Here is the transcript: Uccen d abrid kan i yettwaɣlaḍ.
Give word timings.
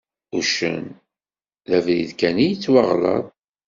Uccen 0.37 0.85
d 1.69 1.71
abrid 1.77 2.09
kan 2.19 2.37
i 2.43 2.45
yettwaɣlaḍ. 2.47 3.25